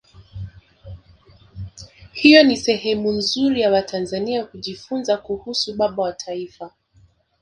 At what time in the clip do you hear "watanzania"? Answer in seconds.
3.71-4.45